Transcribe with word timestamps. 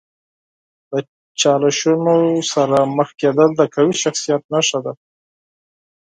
د 0.91 0.93
چالشونو 1.41 2.15
سره 2.51 2.77
مخ 2.97 3.09
کیدل 3.21 3.49
د 3.55 3.61
قوي 3.73 3.95
شخصیت 4.03 4.41
نښه 4.53 4.79
ده. 4.85 4.93